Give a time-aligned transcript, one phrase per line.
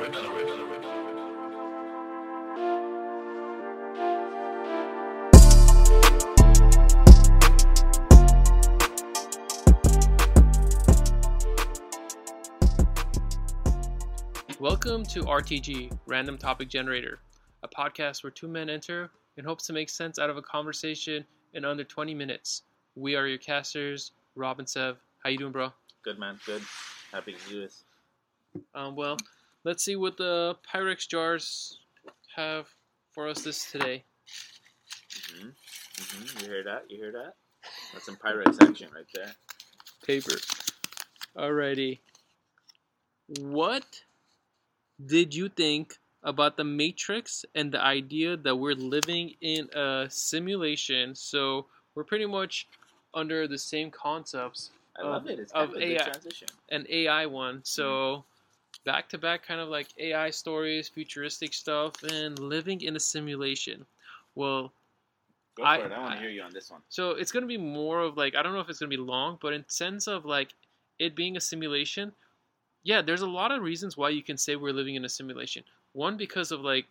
[0.00, 0.14] Welcome
[15.04, 17.18] to RTG, Random Topic Generator,
[17.62, 21.26] a podcast where two men enter in hopes to make sense out of a conversation
[21.52, 22.62] in under 20 minutes.
[22.94, 24.96] We are your casters, Rob and Sev.
[25.22, 25.74] How you doing, bro?
[26.02, 26.62] Good man, good.
[27.12, 27.84] Happy to do this.
[28.74, 29.18] Um, well,
[29.64, 31.78] let's see what the Pyrex jars
[32.36, 32.68] have
[33.12, 34.04] for us this today.
[35.32, 35.48] hmm
[35.98, 36.84] hmm You hear that?
[36.88, 37.34] You hear that?
[37.92, 39.32] That's some Pyrex action right there.
[40.06, 40.36] Paper.
[41.36, 41.98] Alrighty.
[43.40, 44.02] What
[45.06, 51.14] did you think about the Matrix and the idea that we're living in a simulation?
[51.14, 52.66] So we're pretty much
[53.14, 55.38] under the same concepts I Of- love it.
[55.38, 56.04] It's kind of a good AI.
[56.04, 56.48] transition.
[56.70, 57.64] an AI one.
[57.64, 58.24] So
[58.84, 63.84] back to back, kind of like AI stories, futuristic stuff, and living in a simulation.
[64.34, 64.72] Well,
[65.56, 65.92] Go I- it.
[65.92, 66.80] I want to hear you on this one.
[66.88, 69.38] so it's gonna be more of like I don't know if it's gonna be long,
[69.42, 70.54] but in sense of like
[70.98, 72.12] it being a simulation,
[72.82, 75.64] yeah, there's a lot of reasons why you can say we're living in a simulation.
[75.92, 76.86] One because of like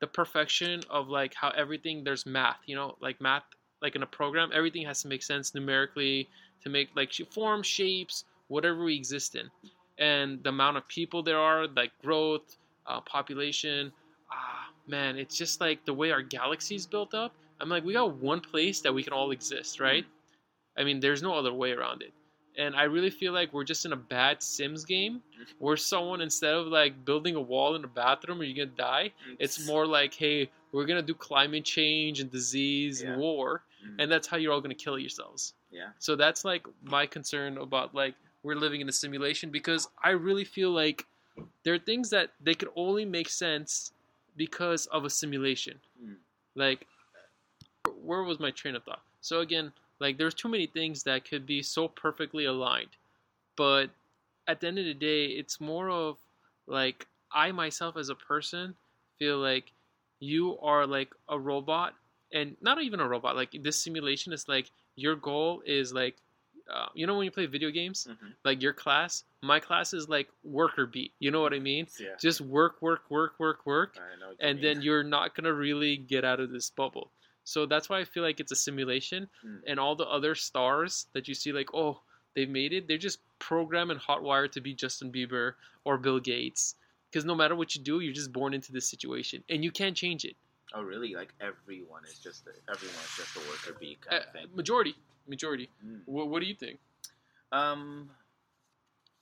[0.00, 3.42] the perfection of like how everything there's math, you know, like math
[3.82, 6.28] like in a program, everything has to make sense numerically
[6.62, 9.50] to make like form shapes, whatever we exist in,
[9.98, 13.92] and the amount of people there are, like growth, uh, population.
[14.30, 17.32] Ah, man, it's just like the way our galaxy's built up.
[17.60, 20.04] I'm like, we got one place that we can all exist, right?
[20.76, 22.12] I mean, there's no other way around it.
[22.58, 25.22] And I really feel like we're just in a bad Sims game
[25.58, 29.12] where someone, instead of like building a wall in a bathroom or you're to die,
[29.38, 33.10] it's more like, hey, we're to do climate change and disease Yeah.
[33.12, 33.62] and war.
[33.86, 33.96] Mhm.
[33.98, 35.54] And that's how you're all to kill yourselves.
[35.70, 35.90] yeah.
[35.98, 38.14] So that's like my concern about like
[38.46, 41.04] we're living in a simulation because I really feel like
[41.64, 43.92] there are things that they could only make sense
[44.36, 45.80] because of a simulation.
[46.02, 46.14] Mm.
[46.54, 46.86] Like
[48.04, 49.02] where was my train of thought?
[49.20, 52.94] So again, like there's too many things that could be so perfectly aligned.
[53.56, 53.90] But
[54.46, 56.16] at the end of the day, it's more of
[56.68, 58.76] like I myself as a person
[59.18, 59.72] feel like
[60.20, 61.94] you are like a robot
[62.32, 66.16] and not even a robot like this simulation is like your goal is like
[66.72, 68.34] uh, you know when you play video games Mhm.
[68.44, 72.16] like your class my class is like worker beat you know what i mean Yeah.
[72.20, 74.62] just work work work work work I know what you and mean.
[74.74, 77.12] then you're not gonna really get out of this bubble
[77.44, 79.60] so that's why i feel like it's a simulation Mm.
[79.66, 82.00] and all the other stars that you see like oh
[82.34, 85.54] they've made it they're just programmed and hotwired to be justin bieber
[85.84, 86.74] or bill gates
[87.10, 89.96] because no matter what you do you're just born into this situation and you can't
[89.96, 90.36] change it
[90.76, 91.14] Oh, really?
[91.14, 94.46] Like everyone is just a, everyone is just a worker bee uh, kind of thing.
[94.54, 94.94] majority
[95.26, 96.00] majority Mm.
[96.04, 96.78] what, what do you think
[97.50, 98.10] Um,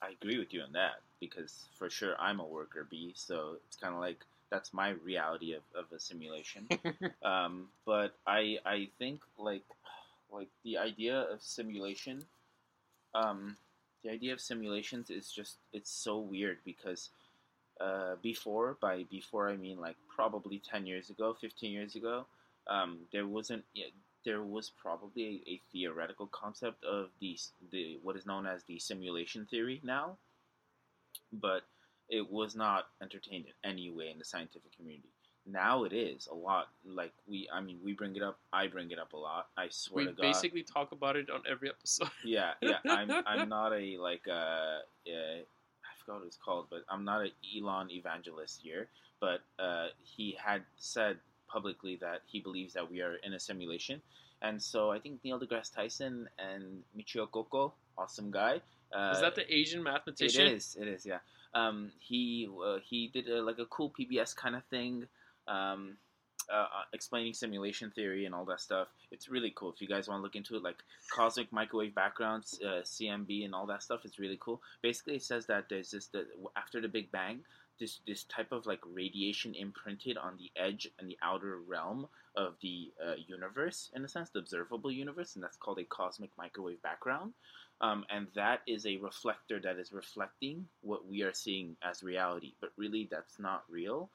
[0.03, 3.77] I agree with you on that because for sure I'm a worker bee, so it's
[3.77, 6.69] kind of like that's my reality of, of a simulation.
[7.23, 9.65] um, but I I think like
[10.33, 12.25] like the idea of simulation,
[13.15, 13.57] um,
[14.03, 17.11] the idea of simulations is just it's so weird because
[17.81, 22.27] uh, before by before I mean like probably ten years ago, fifteen years ago,
[22.69, 23.65] um, there wasn't
[24.25, 27.39] there was probably a, a theoretical concept of the
[27.71, 30.17] the what is known as the simulation theory now,
[31.33, 31.63] but
[32.09, 35.09] it was not entertained in any way in the scientific community.
[35.47, 36.69] Now it is a lot.
[36.87, 38.39] Like we, I mean, we bring it up.
[38.53, 39.49] I bring it up a lot.
[39.57, 40.23] I swear we to God.
[40.23, 42.79] basically talk about it on every episode Yeah, yeah.
[42.89, 45.43] I'm I'm not a like uh, uh
[46.05, 48.89] forgot what it's called, but I'm not an Elon evangelist here.
[49.21, 54.03] But uh, he had said publicly that he believes that we are in a simulation,
[54.43, 58.61] and so I think Neil deGrasse Tyson and Michio Kaku, awesome guy.
[58.95, 60.77] Uh, is that the asian mathematician is.
[60.81, 61.07] It is.
[61.07, 61.19] Yeah.
[61.55, 65.07] Um, he uh, he did a, like a cool PBS kind of thing,
[65.49, 65.97] um,
[66.53, 68.89] uh, uh, explaining simulation theory and all that stuff.
[69.11, 69.73] It's really cool.
[69.73, 73.55] If you guys want to look into it, like cosmic microwave backgrounds, uh, CMB, and
[73.55, 74.61] all that stuff, it's really cool.
[74.83, 76.27] Basically, it says that there's this that
[76.57, 77.41] after the Big Bang,
[77.81, 82.07] this this type of like radiation imprinted on the edge and the outer realm
[82.37, 86.31] of the uh, universe, in a sense, the observable universe, and that's called a cosmic
[86.37, 87.33] microwave background
[87.81, 92.55] um, and that is a reflector that is reflecting what we are seeing as reality.
[92.61, 94.11] But really, that's not real.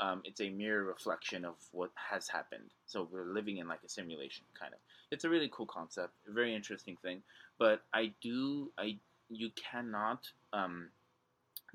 [0.00, 2.70] Um, it's a mirror reflection of what has happened.
[2.86, 4.80] So we're living in like a simulation, kind of.
[5.10, 7.22] It's a really cool concept, a very interesting thing.
[7.58, 8.98] But I do, I
[9.30, 10.28] you cannot.
[10.52, 10.88] Um,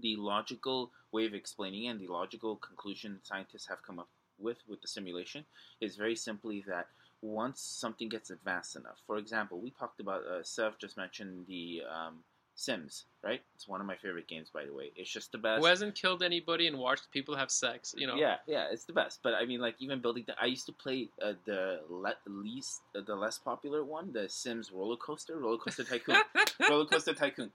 [0.02, 4.08] the logical way of explaining it and the logical conclusion scientists have come up
[4.38, 5.44] with with the simulation
[5.82, 6.88] is very simply that
[7.22, 9.02] once something gets advanced enough.
[9.06, 12.20] For example, we talked about uh, Sev just mentioned the um,
[12.60, 13.42] Sims, right?
[13.56, 14.92] It's one of my favorite games, by the way.
[14.98, 15.62] It's just the best.
[15.62, 17.96] Who hasn't killed anybody and watched people have sex?
[17.98, 18.16] You know.
[18.16, 19.22] Yeah, yeah, it's the best.
[19.24, 20.26] But I mean, like even building.
[20.28, 24.28] The, I used to play uh, the le- least, uh, the less popular one, the
[24.28, 26.18] Sims Roller Coaster, Roller Coaster Tycoon,
[26.70, 27.50] Roller Coaster Tycoon.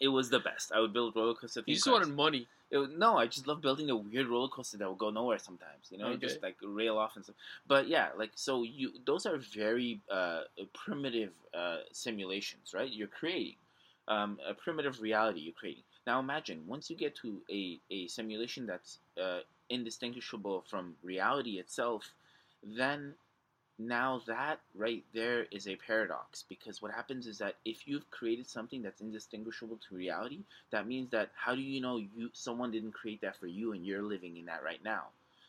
[0.00, 0.72] It was the best.
[0.74, 1.62] I would build roller coaster.
[1.64, 2.00] you just parks.
[2.00, 2.48] wanted money.
[2.72, 5.90] Was, no, I just love building a weird roller coaster that will go nowhere sometimes.
[5.90, 6.26] You know, Okay.
[6.26, 7.36] just like rail off and stuff.
[7.68, 10.40] But yeah, like so you those are very uh,
[10.72, 12.92] primitive uh, simulations, right?
[12.92, 13.54] You're creating
[14.12, 15.40] um, a primitive reality.
[15.40, 15.84] You're creating.
[16.06, 22.12] Now imagine once you get to a, a simulation that's uh, indistinguishable from reality itself,
[22.62, 23.14] then
[23.78, 28.48] now that right there is a paradox because what happens is that if you've created
[28.48, 32.92] something that's indistinguishable to reality that means that how do you know you someone didn't
[32.92, 35.04] create that for you and you're living in that right now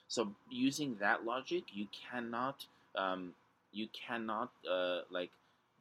[0.07, 2.65] so using that logic you cannot
[2.95, 3.33] um,
[3.73, 5.31] you cannot uh, like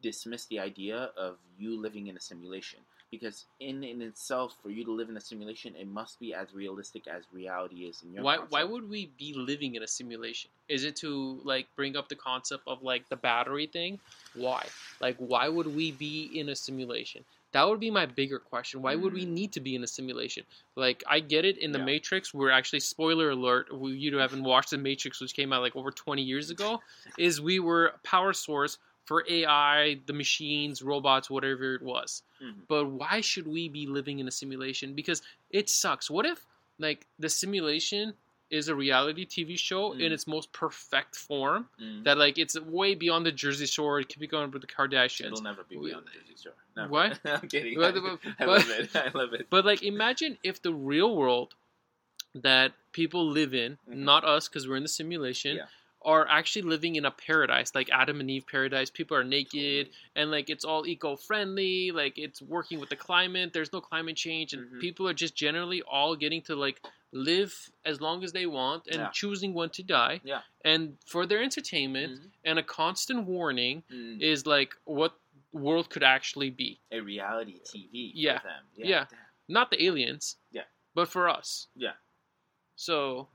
[0.03, 2.79] dismiss the idea of you living in a simulation
[3.09, 6.53] because in in itself for you to live in a simulation it must be as
[6.53, 8.35] realistic as reality is in your Why?
[8.35, 8.53] concept.
[8.53, 10.51] Why would we be living in a simulation?
[10.67, 13.99] Is it to like bring up the concept of like the battery thing?
[14.35, 14.63] Why?
[14.99, 17.23] Like, why would we be in a simulation?
[17.51, 18.81] That would be my bigger question.
[18.81, 19.33] Why would we Mm.
[19.39, 20.43] need to be in a simulation?
[20.75, 21.85] Like, I get it in the Yeah.
[21.85, 22.33] Matrix.
[22.33, 23.71] We're actually spoiler alert.
[23.71, 26.81] We, you haven't watched the Matrix, which came out like over twenty years ago.
[27.17, 32.23] Is we were power source for AI, the machines, robots, whatever it was.
[32.41, 32.67] Mhm.
[32.67, 34.93] But why should we be living in a simulation?
[34.93, 36.09] Because it sucks.
[36.09, 36.45] What if
[36.79, 38.13] like the simulation
[38.49, 40.11] is a reality TV show in Mm.
[40.11, 41.67] its most perfect form?
[41.81, 42.03] Mm.
[42.05, 43.99] That like it's way beyond the Jersey Shore.
[43.99, 45.27] It could be going with the Kardashians.
[45.27, 46.53] It'll never be beyond the Jersey Shore.
[46.75, 46.89] Never.
[46.89, 47.19] What?
[47.25, 47.75] I'm kidding.
[47.77, 48.95] But- I, but- I love it.
[48.95, 49.47] I love it.
[49.49, 51.55] But like, imagine if the real world
[52.35, 53.97] that people live in, Mhm.
[53.97, 55.65] not us, because we're in the simulation, Yeah.
[56.05, 58.89] Are actually living in a paradise, like Adam and Eve paradise.
[58.89, 61.91] People are naked, and like it's all eco-friendly.
[61.91, 63.53] Like it's working with the climate.
[63.53, 64.79] There's no climate change, and Mhm.
[64.81, 68.95] people are just generally all getting to like live as long as they want and
[69.01, 69.09] Yeah.
[69.11, 70.19] choosing when to die.
[70.23, 70.41] Yeah.
[70.65, 72.31] And for their entertainment, Mhm.
[72.43, 74.19] and a constant warning Mm.
[74.21, 75.19] is like what
[75.51, 76.79] world could actually be.
[76.91, 78.39] a reality TV Yeah.
[78.39, 78.65] for them.
[78.75, 79.05] Yeah.
[79.09, 79.19] damn.
[79.49, 80.37] not the aliens.
[80.51, 80.63] Yeah.
[80.95, 81.67] But for us.
[81.75, 81.95] Yeah.
[82.75, 83.27] So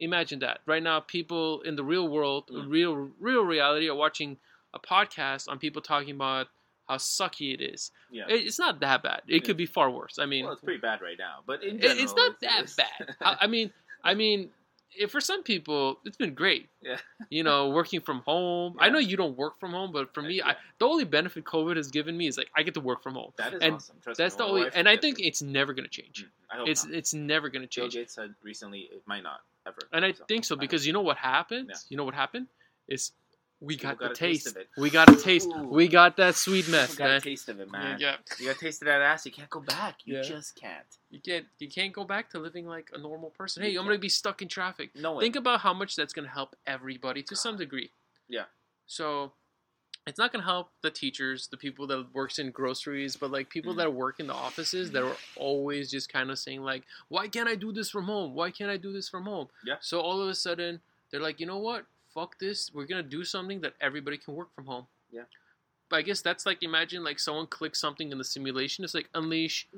[0.00, 0.60] imagine that.
[0.66, 2.68] Right now people in the real world, Mm.
[2.70, 4.38] real real reality are watching
[4.74, 6.48] a podcast on people talking about
[6.88, 7.90] how sucky it is.
[8.10, 8.24] Yeah.
[8.28, 9.22] It- It's not that bad.
[9.28, 9.46] It Yeah.
[9.46, 10.18] could be far worse.
[10.18, 12.74] I mean well, it's pretty bad right now, but in general, it's not that it's-
[12.76, 13.16] bad.
[13.20, 14.50] I, I mean I mean
[14.94, 16.68] if for some people it's been great.
[16.82, 16.98] Yeah.
[17.30, 18.76] You know, working from home.
[18.78, 20.48] I know you don't work from home, but for me, Yeah.
[20.48, 23.14] I, the only benefit COVID has given me is like I get to work from
[23.14, 23.32] home.
[23.36, 23.96] that is and awesome.
[24.02, 25.24] Trust That's me, the only, and I think it.
[25.28, 26.24] it's never gonna change.
[26.24, 26.94] Mm, I hope It's not.
[26.94, 27.94] it's never gonna Bill change.
[27.94, 29.78] Gates said recently it might not ever.
[29.92, 31.68] And I think so because you know what happened?
[31.70, 31.76] Yeah.
[31.88, 32.46] You know what happened?
[32.88, 33.12] Is
[33.60, 34.56] we got, got the a taste taste.
[34.56, 34.68] of it.
[34.76, 35.48] We got a taste.
[35.48, 35.68] Ooh.
[35.68, 36.90] We got that sweet mess.
[36.90, 37.96] You meth, got a taste of it, man.
[38.00, 39.24] Yeah, You got a taste of that ass.
[39.24, 39.98] You can't go back.
[40.04, 40.22] You Yeah.
[40.22, 40.84] just can't.
[41.10, 43.62] you can't you can't go back to living like a normal person.
[43.62, 44.90] You Hey, I'm gonna be stuck in traffic.
[44.96, 45.24] No way.
[45.24, 47.90] Think about how much that's gonna help everybody to some degree.
[48.28, 48.44] Yeah.
[48.86, 49.32] So
[50.06, 53.72] it's not gonna help the teachers, the people that works in groceries, but like people
[53.74, 53.78] Mhm.
[53.78, 57.48] that work in the offices that are always just kind of saying like, why can't
[57.48, 58.34] I do this from home?
[58.34, 59.48] Why can't I do this from home?
[59.64, 59.76] Yeah.
[59.80, 61.86] So all of a sudden they're like, you know what?
[62.14, 62.72] Fuck this.
[62.74, 64.86] We're gonna do something that everybody can work from home.
[65.10, 65.24] Yeah.
[65.88, 68.82] But I guess that's like imagine like someone clicks something in the simulation.
[68.84, 69.68] It's like unleash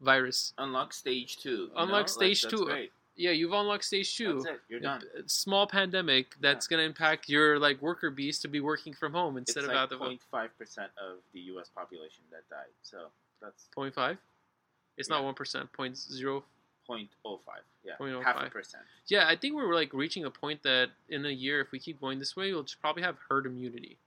[0.00, 0.52] virus.
[0.58, 1.70] Unlock stage two.
[1.76, 2.06] Unlock know?
[2.06, 2.64] Stage that's two.
[2.66, 2.92] Great.
[3.18, 4.34] Yeah, you've unlocked stage two.
[4.34, 4.60] That's it.
[4.68, 5.02] You're done.
[5.18, 9.36] A small pandemic that's gonna impact your like worker bees to be working from home
[9.36, 11.68] It's instead of like out of 0.5 percent of the U.S.
[11.68, 12.70] population that died.
[12.82, 13.08] So
[13.42, 14.16] that's point 0.5.
[14.96, 15.16] It's Yeah.
[15.16, 15.72] not one percent.
[15.72, 16.44] Point zero.
[16.88, 17.08] 0.05.
[17.84, 18.24] Yeah, 0.05.
[18.24, 18.82] half a percent.
[19.08, 22.00] Yeah, I think we're like reaching a point that in a year, if we keep
[22.00, 23.98] going this way, we'll just probably have herd immunity.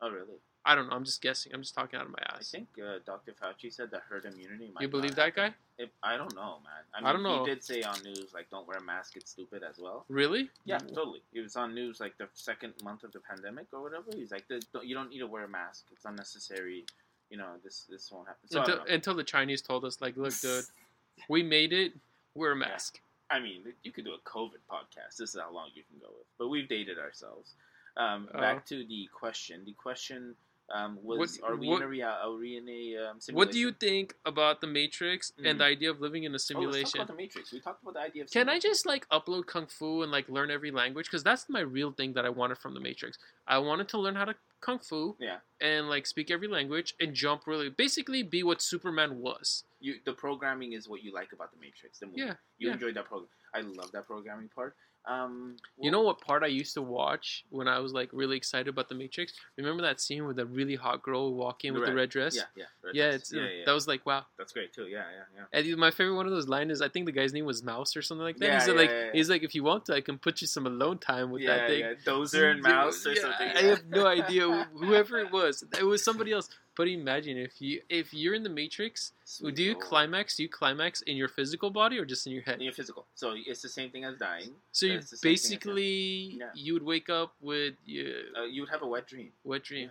[0.00, 0.38] Oh, really?
[0.64, 0.94] I don't know.
[0.96, 1.52] I'm just guessing.
[1.54, 2.52] I'm just talking out of my ass.
[2.54, 3.32] I think uh, Dr.
[3.32, 4.82] Fauci said that herd immunity might.
[4.82, 5.54] You believe that guy?
[5.78, 6.84] If, I don't know, man.
[6.94, 7.44] I, mean, I don't know.
[7.44, 10.04] He did say on news like, "Don't wear a mask; it's stupid" as well.
[10.08, 10.50] Really?
[10.66, 11.22] Yeah, totally.
[11.32, 14.04] It was on news like the second month of the pandemic or whatever.
[14.14, 16.84] He's like, don't- "You don't need to wear a mask; it's unnecessary."
[17.30, 18.48] You know, this this won't happen.
[18.50, 20.64] So until, until the Chinese told us, like, look, dude,
[21.30, 21.92] we made it.
[22.34, 23.00] Wear a mask.
[23.30, 25.16] I mean, you could do a COVID podcast.
[25.18, 26.26] This is how long you can go with.
[26.38, 27.54] But we've dated ourselves.
[27.96, 28.40] Um, Oh.
[28.40, 29.62] back to the question.
[29.64, 30.34] The question
[30.72, 33.34] um, was: What- Are we what- in a rea- Are we in a um, simulation?
[33.34, 35.50] What do you think about the Matrix Mhm.
[35.50, 37.00] and the idea of living in a Oh, simulation?
[37.00, 37.52] about the Matrix.
[37.52, 38.30] We talked about the idea of.
[38.30, 41.06] Can I just like upload kung fu and like learn every language?
[41.06, 43.18] Because that's my real thing that I wanted from the Matrix.
[43.46, 45.40] I wanted to learn how to kung fu Yeah.
[45.60, 49.64] and like speak every language and jump really, basically be what Superman was.
[49.80, 51.98] You, the programming is what you like about the Matrix.
[51.98, 52.20] The movie.
[52.20, 52.74] Yeah, You yeah.
[52.74, 53.30] enjoyed that program.
[53.54, 54.76] I love that programming part.
[55.06, 58.68] Um, You know what part I used to watch when I was like really excited
[58.68, 59.32] about the Matrix?
[59.56, 62.36] Remember that scene with the really hot girl walking with the red dress?
[62.36, 63.14] Yeah, yeah, red yeah, dress.
[63.20, 63.64] it's yeah, yeah.
[63.66, 64.26] that was like wow.
[64.36, 64.86] That's great too.
[64.86, 65.58] Yeah, yeah, yeah.
[65.58, 67.96] And my favorite one of those lines is I think the guy's name was Mouse
[67.96, 68.46] or something like that.
[68.46, 70.46] Yeah, he's yeah, like yeah, he's like if you want to, I can put you
[70.46, 71.80] some alone time with that thing.
[71.80, 71.92] yeah.
[72.04, 73.48] Dozer and Mouse or something.
[73.48, 75.64] I have no idea wh- whoever it was.
[75.78, 76.48] It was somebody else.
[76.76, 79.84] But imagine if you if you're in the Matrix, Sweet do you Lord.
[79.84, 80.36] climax?
[80.36, 82.56] Do you climax in your physical body or just in your head?
[82.56, 83.06] in your physical?
[83.14, 84.52] So it's the same thing as dying.
[84.72, 85.50] So you It's the same thing as that.
[85.50, 86.50] basically Yeah.
[86.54, 89.32] you would wake up with your Uh, you would have a wet dream.
[89.44, 89.90] wet dream.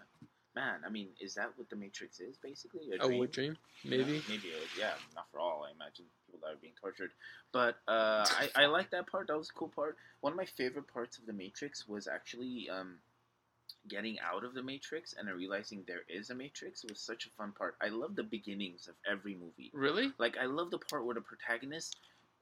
[0.56, 2.90] Man, I mean, is that what the Matrix is basically?
[3.00, 4.14] A wet dream, maybe.
[4.16, 4.54] Yeah, maybe.
[4.54, 5.64] uh, Yeah, not for all.
[5.68, 7.12] I imagine people that are being tortured.
[7.52, 9.28] But uh, I, I like that part.
[9.28, 9.96] That was a cool part.
[10.22, 13.00] One of my favorite parts of the Matrix was actually um,
[13.88, 16.84] getting out of the Matrix and realizing there is a Matrix.
[16.84, 17.76] Was such a fun part.
[17.82, 19.72] I love the beginnings of every movie.
[19.74, 20.12] Really?
[20.18, 21.96] Like I love the part where the protagonist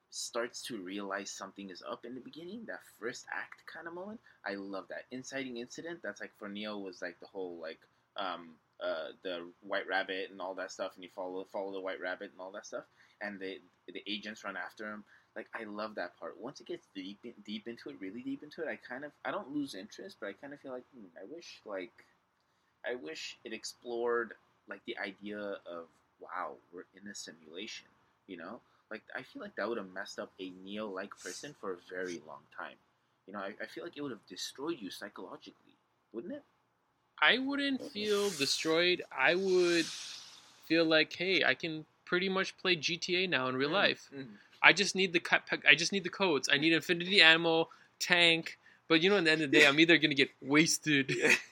[0.10, 4.20] starts to realize something is up in the beginning, that first act kind of moment.
[4.46, 5.04] I love that.
[5.12, 7.80] Inciting incident, that's like for Neo was like the whole like
[8.16, 12.02] um uh the white rabbit and all that stuff and you follow follow the white
[12.02, 12.84] rabbit and all that stuff
[13.22, 15.04] and the the agents run after him.
[15.38, 16.36] Like I love that part.
[16.42, 19.12] Once it gets deep in, deep into it, really deep into it, I kind of
[19.24, 21.94] I don't lose interest, but I kind of feel like hmm, I wish like
[22.86, 24.34] I wish it explored
[24.68, 25.86] like the idea of
[26.20, 27.86] wow, we're in a simulation,
[28.26, 28.60] you know?
[28.90, 31.78] Like I feel like that would have messed up a Neo like person for a
[31.88, 32.76] very long time.
[33.28, 35.76] You know, I, I feel like it would have destroyed you psychologically,
[36.14, 36.44] wouldn't it?
[37.22, 39.04] I wouldn't feel destroyed.
[39.16, 39.86] I would
[40.66, 44.10] feel like, hey, I can pretty much play GTA now in real life.
[44.16, 44.28] Mm.
[44.62, 45.44] I just need the cut.
[45.70, 46.50] I just need the codes.
[46.52, 48.58] I need infinity Animal, tank.
[48.90, 51.12] But you know, at the end of the day, I'm either gonna get wasted.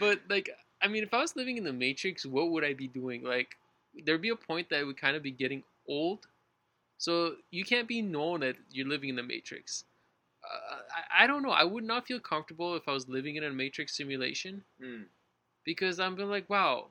[0.00, 0.50] but like,
[0.82, 3.22] I mean, if I was living in the Matrix, what would I be doing?
[3.22, 3.56] Like,
[4.04, 6.26] there'd be a point that I would kind of be getting old.
[6.98, 9.84] So you can't be known that you're living in the Matrix.
[10.44, 10.78] Uh,
[11.18, 11.50] I, I don't know.
[11.50, 15.04] I would not feel comfortable if I was living in a Matrix simulation Mm.
[15.64, 16.86] because I'm like, wow,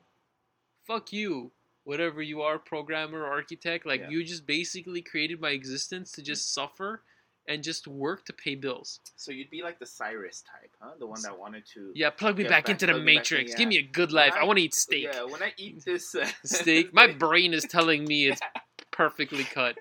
[0.86, 1.50] fuck you,
[1.88, 3.86] whatever you are, programmer, architect.
[3.86, 4.10] Like Yeah.
[4.10, 7.02] you just basically created my existence to just suffer
[7.48, 9.00] and just work to pay bills.
[9.16, 10.90] So you'd be like the Cyrus type, huh?
[10.98, 13.30] The one that wanted to Yeah, plug me back, back- into the plug me back
[13.32, 13.50] in, Matrix.
[13.52, 13.56] yeah.
[13.56, 14.34] Give me a good life.
[14.36, 15.04] I, I- want to eat steak.
[15.04, 16.92] Yeah, when I eat this uh, Steak.
[16.92, 18.42] My brain is telling me it's
[18.90, 19.78] perfectly cut.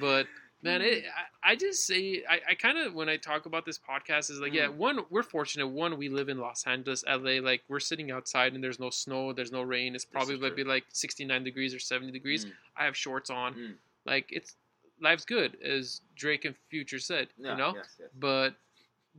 [0.00, 0.26] But
[0.62, 1.04] man, it,
[1.44, 4.40] I, I just say I, I kind of when I talk about this podcast is
[4.40, 4.76] like, yeah, Mm.
[4.76, 5.66] one we're fortunate.
[5.68, 7.40] One we live in Los Angeles, LA.
[7.40, 9.94] Like we're sitting outside and there's no snow, there's no rain.
[9.94, 12.44] It's probably is might be like 69 degrees or 70 degrees.
[12.44, 12.52] Mm.
[12.76, 13.54] I have shorts on.
[13.54, 13.74] Mm.
[14.04, 14.56] Like it's
[15.00, 17.28] life's good, as Drake and Future said.
[17.38, 18.08] Yeah, you know, yes, yes.
[18.18, 18.54] but.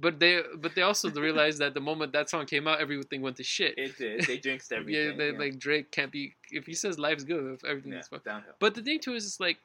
[0.01, 3.35] But they, but they also realized that the moment that song came out, everything went
[3.35, 3.77] to shit.
[3.77, 4.21] It did.
[4.27, 5.17] They jinxed yeah, everything.
[5.17, 6.35] they, like Drake can't be.
[6.51, 8.21] If he says life's good, if everything yeah, is fine.
[8.23, 8.53] downhill.
[8.59, 9.57] But the thing too is, it's like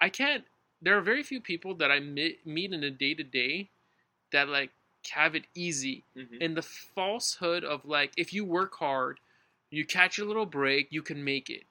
[0.00, 0.44] I can't.
[0.82, 3.70] There are very few people that I meet, meet in a day to day
[4.32, 4.72] that like
[5.12, 6.06] have it easy.
[6.14, 6.40] Mhm.
[6.40, 9.20] And the falsehood of like, if you work hard,
[9.70, 11.64] you catch a little break, you can make it.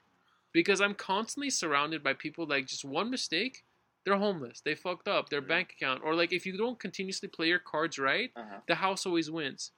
[0.54, 3.66] Because I'm constantly surrounded by people like just one mistake,
[4.06, 5.44] they're homeless, they fucked up their Mhm.
[5.44, 8.62] bank account, or like if you don't continuously play your cards right, Uh-huh.
[8.68, 9.72] the house always wins.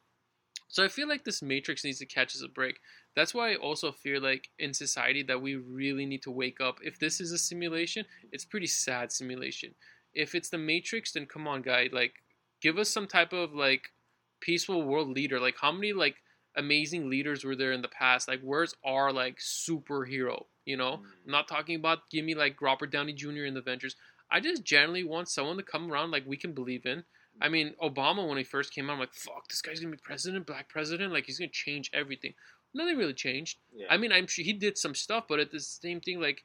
[0.71, 2.79] So I feel like this matrix needs to catch us a break.
[3.15, 6.79] That's why I also feel like in society that we really need to wake up.
[6.81, 9.75] If this is a simulation, it's pretty sad simulation.
[10.13, 12.13] If it's the matrix, then come on, guy, like
[12.61, 13.89] give us some type of like
[14.39, 15.39] peaceful world leader.
[15.39, 16.15] Like how many like
[16.55, 18.27] amazing leaders were there in the past?
[18.29, 20.45] Like where's our like superhero?
[20.65, 21.05] You know, Mm.
[21.25, 23.45] I'm not talking about give me like Robert Downey Jr.
[23.45, 23.95] in the Avengers.
[24.29, 27.03] I just generally want someone to come around like we can believe in.
[27.39, 30.01] I mean, Obama when he first came out, I'm like, fuck, this guy's gonna be
[30.01, 32.33] president, black president, like he's gonna change everything.
[32.73, 33.57] Nothing really changed.
[33.73, 33.87] Yeah.
[33.89, 36.43] I mean, I'm sure he did some stuff, but at the same thing, like,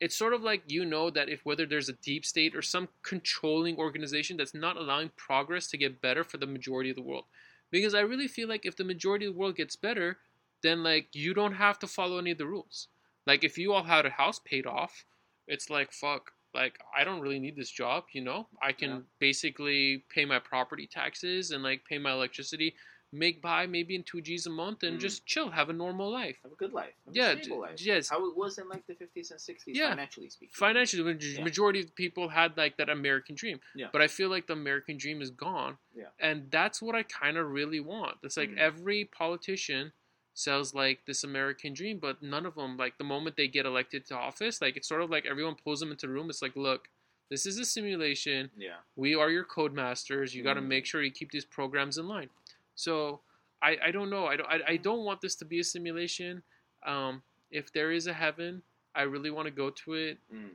[0.00, 2.88] it's sort of like you know that if whether there's a deep state or some
[3.02, 7.24] controlling organization that's not allowing progress to get better for the majority of the world.
[7.70, 10.18] Because I really feel like if the majority of the world gets better,
[10.62, 12.88] then like you don't have to follow any of the rules.
[13.26, 15.04] Like if you all had a house paid off,
[15.46, 16.32] it's like fuck.
[16.54, 18.48] Like I don't really need this job, you know.
[18.62, 19.00] I can Yeah.
[19.18, 22.74] basically pay my property taxes and like pay my electricity,
[23.12, 25.00] make by maybe in two G's a month, and Mm.
[25.00, 26.38] just chill, have a normal life.
[26.42, 26.94] have a good life.
[27.06, 27.80] Have Yeah, life.
[27.80, 28.08] yes.
[28.08, 29.90] How it was in like the 50s and 60s, Yeah.
[29.90, 30.52] financially speaking.
[30.54, 31.44] Financially, the Yeah.
[31.44, 33.60] majority of people had like that American dream.
[33.74, 33.88] Yeah.
[33.92, 35.78] But I feel like the American dream is gone.
[35.94, 36.10] Yeah.
[36.18, 38.18] And that's what I kind of really want.
[38.22, 38.58] It's like Mm.
[38.58, 39.92] every politician
[40.38, 44.06] sells like this American dream, but none of them, like the moment they get elected
[44.06, 46.30] to office, like it's sort of like everyone pulls them into a room.
[46.30, 46.88] It's like, look,
[47.28, 48.48] this is a simulation.
[48.56, 48.76] Yeah.
[48.94, 50.34] We are your code masters.
[50.36, 50.68] You got to Mm.
[50.68, 52.30] make sure you keep these programs in line.
[52.76, 53.20] So
[53.60, 54.26] I, I don't know.
[54.26, 56.42] I don't, I, I don't want this to be a simulation.
[56.86, 58.62] Um, if there is a heaven,
[58.94, 60.50] I really want to go to it Mm.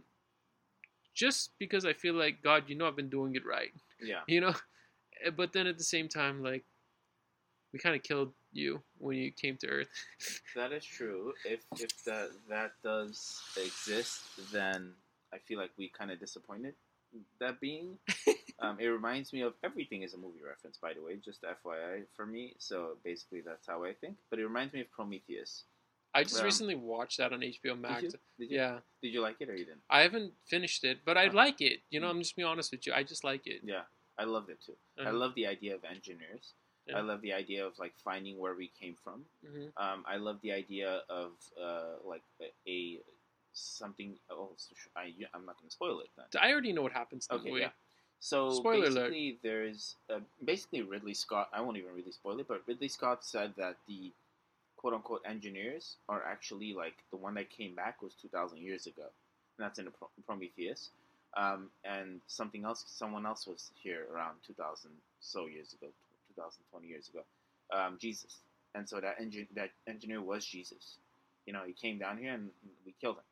[1.13, 4.21] just because I feel like God, you know, I've been doing it right, Yeah.
[4.27, 4.53] you know.
[5.25, 6.63] Eh, But then at the same time, like
[7.73, 9.89] we kind of killed you when you came to Earth.
[10.55, 11.33] That is true.
[11.43, 14.21] If if that that does exist,
[14.53, 14.93] then
[15.33, 16.75] I feel like we kind of disappointed
[17.39, 17.97] that being.
[18.59, 22.03] um, it reminds me of everything is a movie reference, by the way, just FYI
[22.15, 22.53] for me.
[22.59, 24.15] So basically, that's how I think.
[24.29, 25.63] But it reminds me of Prometheus.
[26.13, 28.01] I just Um, recently watched that on HBO Max.
[28.01, 28.19] Did you?
[28.37, 28.57] Did you?
[28.57, 29.81] Yeah, Did you like it or you didn't?
[29.89, 31.33] I haven't finished it, but I Huh.
[31.33, 31.81] like it.
[31.89, 32.93] You know, I'm just being honest with you.
[32.93, 33.61] I just like it.
[33.63, 33.85] Yeah,
[34.19, 34.77] I loved it too.
[34.99, 35.13] I Uh-huh.
[35.13, 36.53] love the idea of engineers.
[36.87, 36.97] Yeah.
[36.97, 39.25] I love the idea of like finding where we came from.
[39.45, 42.99] hmm Um, I love the idea of uh, like a, a
[43.53, 44.15] something.
[44.29, 46.25] Oh, so sh- I, I'm not going to spoil it then.
[46.41, 47.27] I already know what happens.
[47.31, 47.61] Okay, movie.
[47.61, 47.69] yeah.
[48.19, 49.11] So Spoiler alert.
[49.11, 51.49] basically, there's uh, basically Ridley Scott.
[51.53, 54.11] I won't even really spoil it, but Ridley Scott said that the
[54.77, 59.03] quote unquote engineers are actually like the one that came back was 2,000 years ago,
[59.57, 60.89] and that's in the Pro- Prometheus.
[61.35, 65.87] Um, and something else, someone else was here around 2,000 so years ago,
[66.35, 67.21] 2,020 years ago,
[67.73, 68.37] um, Jesus.
[68.75, 70.97] And so that engine, that engineer was Jesus.
[71.45, 72.49] You know, he came down here and
[72.85, 73.23] we killed him.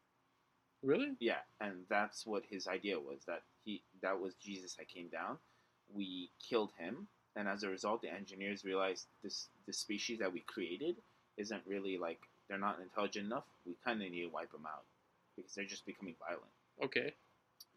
[0.83, 1.11] Really?
[1.19, 5.37] Yeah, and that's what his idea was that he that was Jesus that came down.
[5.93, 10.39] We killed him, and as a result, the engineers realized this the species that we
[10.41, 10.95] created
[11.37, 13.43] isn't really like they're not intelligent enough.
[13.65, 14.83] We kind of need to wipe them out
[15.35, 16.51] because they're just becoming violent.
[16.83, 17.13] Okay.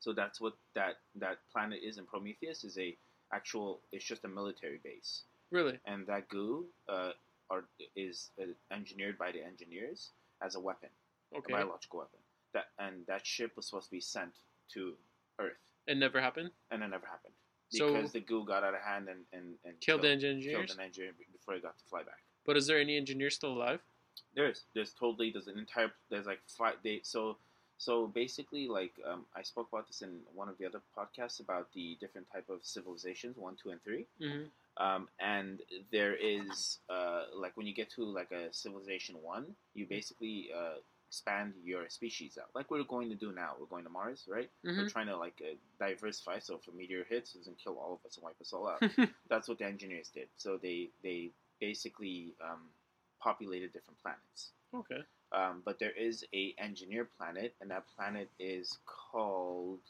[0.01, 2.97] So that's what that that planet is in Prometheus is a
[3.39, 3.81] actual.
[3.93, 5.79] It's just a military base, Really?
[5.87, 7.13] and that goo uh,
[7.51, 7.65] are
[7.97, 10.11] is uh, engineered by the engineers
[10.43, 10.89] as a weapon
[11.37, 11.53] Okay.
[11.53, 12.21] a biological weapon.
[12.55, 14.35] That and that ship was supposed to be sent
[14.75, 14.95] to
[15.41, 16.51] Earth, It never happened.
[16.71, 17.35] and it never happened
[17.71, 20.45] So- because the goo got out of hand and and, and Killed the engineers.
[20.45, 20.79] killed engineers.
[20.79, 22.23] an engineer before he got to fly back.
[22.47, 23.81] But is there any engineer still alive?
[24.35, 27.37] There's there's totally there's an entire there's like five they so
[27.79, 31.69] so basically like um, I spoke about this in one of the other podcasts about
[31.75, 34.07] the different type of civilizations one two and three.
[34.21, 34.45] Hmm
[34.77, 35.61] um, and
[35.93, 40.79] there is uh, like when you get to like a civilization one you basically uh,
[41.09, 42.49] expand your species out.
[42.57, 44.51] Like we're going to do now we're going to Mars right?
[44.65, 47.79] Hmm we're trying to like uh, diversify so if a meteor hits it doesn't kill
[47.79, 48.83] all of us and wipe us all out.
[49.29, 50.29] That's what the engineers did.
[50.37, 52.63] So they they basically um,
[53.21, 54.51] populated different planets.
[54.75, 55.03] Okay.
[55.35, 59.81] Um, but there is a engineer planet and that planet is called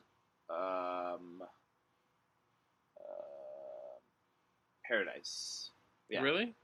[0.50, 1.42] um,
[2.96, 3.98] uh,
[4.86, 5.70] paradise
[6.08, 6.54] yeah Really?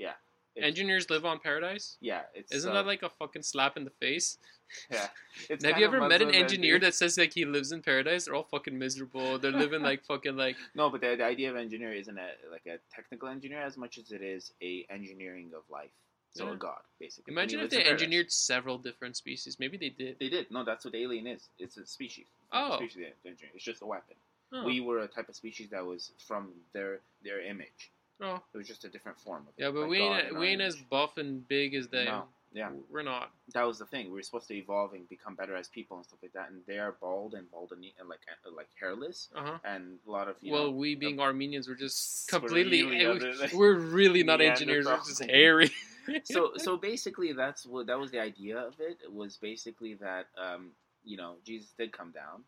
[0.56, 1.96] It's- Engineers live on Paradise?
[2.00, 4.36] yeah it's Isn't uh, that like a fucking slap in the face?
[4.90, 5.06] yeah
[5.48, 6.78] it's Have you ever met an engineer engineer.
[6.80, 8.24] that says like he lives in paradise?
[8.24, 9.38] They're all fucking miserable.
[9.38, 12.66] They're living like fucking like no but the, the idea of engineer isn't a like
[12.66, 15.90] a technical engineer as much as it is a engineering of life
[16.32, 16.52] so Yeah.
[16.52, 19.58] a god basically Imagine if they engineered several different species.
[19.58, 20.18] Maybe they did.
[20.18, 20.50] They did.
[20.50, 21.48] No, that's what the alien is.
[21.58, 22.26] It's a species.
[22.44, 22.76] It's not a Oh.
[22.78, 23.06] species.
[23.54, 24.16] It's just a weapon.
[24.52, 24.64] Oh.
[24.64, 27.90] We were a type of species that was from their their image.
[28.20, 28.42] oh.
[28.52, 29.62] It was just a different form of it.
[29.62, 32.04] Yeah, but like we ain't we ain't as buff and big as they.
[32.04, 32.28] No.
[32.52, 33.30] Yeah, We're not.
[33.54, 34.06] that was the thing.
[34.08, 36.50] We were supposed to evolve and become better as people and stuff like that.
[36.50, 38.18] And they are bald and bald and, and like
[38.56, 39.58] like hairless Uh huh.
[39.64, 40.70] and a lot of you Well, know.
[40.72, 42.82] we being Armenians, we're just We're completely.
[42.82, 44.86] really eh, other than- we're really not engineers.
[44.86, 45.70] We're just hairy.
[46.24, 48.98] so so basically that's what that was the idea of it.
[49.02, 50.70] It was basically that um,
[51.04, 52.42] you know Jesus did come down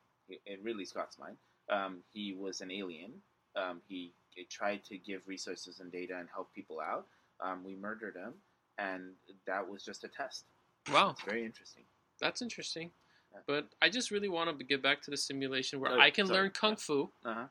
[0.47, 1.37] in Ridley Scott's mind.
[1.71, 3.13] Um, he was an alien.
[3.55, 7.07] Um, he, he tried to give resources and data and help people out.
[7.41, 8.33] Um, we murdered him,
[8.79, 9.13] and
[9.47, 10.45] that was just a test.
[10.93, 11.85] Wow, It's very interesting.
[12.21, 12.91] that's interesting.
[13.33, 13.41] Yeah.
[13.47, 16.27] But I just really want to get back to the simulation where Oh, I can
[16.27, 16.39] sorry.
[16.41, 17.47] learn kung fu Uh huh.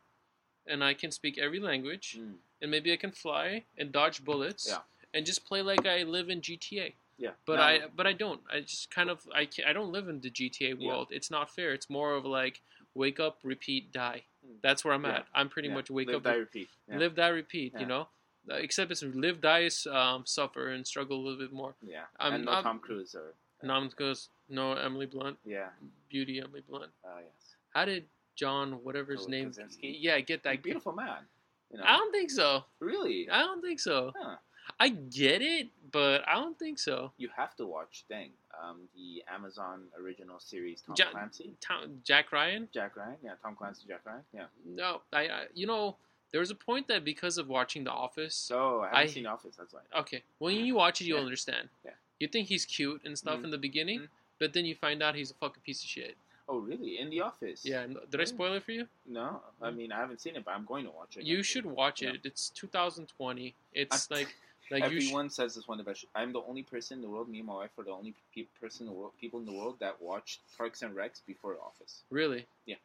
[0.68, 2.36] and I can speak every language Mm.
[2.62, 4.80] and maybe I can fly and dodge bullets Yeah.
[5.14, 6.94] And just play like I live in GTA.
[7.18, 7.32] Yeah.
[7.46, 8.42] But I but I don't.
[8.52, 10.88] I just kind of I I don't live in the GTA Yeah.
[10.88, 11.08] world.
[11.12, 11.74] It's not fair.
[11.74, 12.62] It's more of like
[12.96, 14.24] wake up, repeat, die.
[14.46, 14.56] Mm.
[14.62, 15.18] That's where I'm Yeah.
[15.18, 15.26] at.
[15.34, 15.76] I'm pretty yeah.
[15.76, 16.70] much wake Live, up, die, repeat.
[16.90, 16.98] Yeah.
[16.98, 17.74] live, die, repeat.
[17.74, 17.80] Yeah.
[17.82, 18.08] You know,
[18.50, 21.76] except it's live, die, um, suffer, and struggle a little bit more.
[21.82, 22.06] Yeah.
[22.20, 25.70] I'm- and no I'm- Tom Cruise or Nom goes no Emily Blunt, yeah.
[26.10, 26.92] beauty Emily Blunt.
[27.06, 27.56] Uh, yes.
[27.76, 29.46] How did John whatever his Oh, name?
[29.54, 29.90] Krasinski?
[29.90, 30.64] Yeah, get That that.
[30.64, 31.28] beautiful man.
[31.72, 31.84] You know.
[31.86, 32.66] I don't think so.
[32.80, 33.30] really.
[33.30, 34.12] I don't think so.
[34.18, 34.38] Huh.
[34.82, 37.12] I get it, but I don't think so.
[37.18, 41.54] You have to watch Thing, um, the Amazon original series Tom Ja- Clancy.
[41.62, 42.68] Tom, Jack Ryan.
[42.74, 44.46] Jack Ryan, yeah, Tom Clancy, Jack Ryan, yeah.
[44.66, 45.98] No, I, I you know
[46.32, 48.34] there was a point that because of watching The Office.
[48.34, 49.56] So I haven't I- seen Office.
[49.58, 49.82] That's why.
[50.00, 51.26] Okay, when you watch it, you'll Yeah.
[51.26, 51.70] understand.
[51.86, 51.92] Yeah.
[52.20, 53.44] You think he's cute and stuff Mhm.
[53.46, 54.10] in the beginning, Mhm.
[54.40, 56.18] but then you find out he's a fucking piece of shit.
[56.50, 56.98] Oh, really?
[57.00, 57.64] In the Office?
[57.64, 57.86] Yeah.
[58.10, 58.88] Did I spoil it for you?
[59.06, 61.24] No, I mean I haven't seen it, but I'm going to watch it.
[61.24, 62.14] You should watch Yeah.
[62.14, 62.22] it.
[62.26, 63.54] It's 2020.
[63.74, 64.36] It's I- like
[64.70, 65.00] like you.
[65.02, 66.06] Sh- Everyone says this one of the best.
[66.16, 67.30] I'm the only person in the world.
[67.30, 69.54] Me and my wife are the only pe- person in the world, people in the
[69.54, 72.04] world that watched Parks and Recs before Office.
[72.10, 72.46] really?
[72.66, 72.76] Yeah.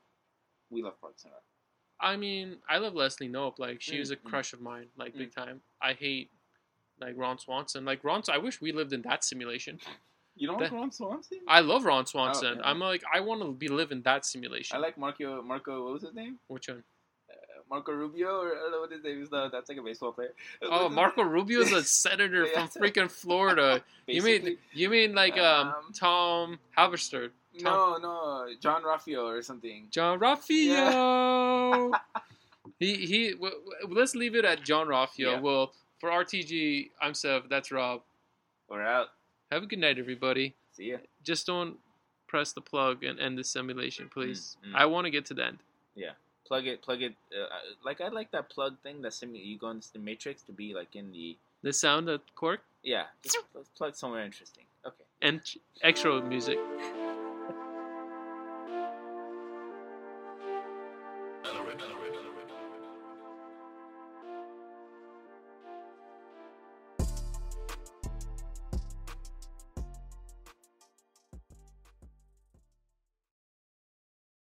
[0.70, 1.42] We love Parks and Rec.
[2.00, 3.58] I mean, I love Leslie Knope.
[3.58, 4.30] Like she was a Mm, mm.
[4.30, 5.60] crush of mine, like big time.
[5.80, 6.30] I hate
[7.00, 7.84] like Ron Swanson.
[7.84, 9.78] Like Ron, I wish we lived in that simulation.
[10.38, 11.38] You don't That- like Ron Swanson?
[11.48, 12.56] I love Ron Swanson.
[12.58, 12.68] yeah.
[12.68, 14.76] I'm like, I want to be living that simulation.
[14.76, 15.40] I like Marco.
[15.40, 16.38] Marco, what was his name?
[16.48, 16.84] Which one?
[17.68, 19.28] Marco Rubio, or I don't know what his name is.
[19.28, 20.32] The, that's like a baseball player.
[20.62, 21.32] Oh, Marco name?
[21.32, 22.66] Rubio's a senator Yeah.
[22.66, 23.82] from freaking Florida.
[24.06, 29.88] You mean you mean like um, Um, Tom Halberstad, No, no, Jean-Ralphio or something.
[29.90, 31.92] Jean-Ralphio?
[32.78, 33.30] he he.
[33.32, 35.18] W- w- let's leave it at Jean-Ralphio.
[35.18, 35.40] Yeah.
[35.40, 37.44] Well, for RTG, I'm Sev.
[37.48, 38.02] That's Rob.
[38.68, 39.08] We're out.
[39.50, 40.54] Have a good night, everybody.
[40.72, 40.98] See ya.
[41.22, 41.76] Just don't
[42.26, 44.56] press the plug and end the simulation, please.
[44.66, 44.76] Mm, mm.
[44.76, 45.58] I want to get to the end.
[46.46, 46.82] Plug it.
[46.82, 47.14] Plug it.
[47.34, 49.02] Uh, uh, like I like that plug thing.
[49.02, 52.20] That simu- you go into the matrix to be like in the The sound of
[52.34, 53.06] cork yeah.
[53.22, 54.62] Just let's plug somewhere interesting.
[54.86, 55.04] Okay.
[55.20, 55.40] and
[55.82, 56.58] extra music.